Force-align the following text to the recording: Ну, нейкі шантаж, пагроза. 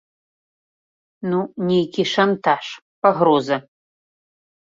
Ну, 1.33 1.39
нейкі 1.71 2.03
шантаж, 2.13 2.65
пагроза. 3.05 3.57